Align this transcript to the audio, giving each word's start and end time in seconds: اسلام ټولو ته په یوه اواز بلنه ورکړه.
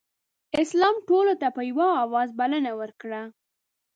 اسلام 0.61 0.95
ټولو 1.07 1.33
ته 1.41 1.47
په 1.55 1.61
یوه 1.69 1.87
اواز 2.05 2.29
بلنه 2.39 2.71
ورکړه. 2.79 3.21